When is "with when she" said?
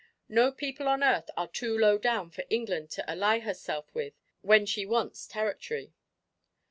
3.93-4.83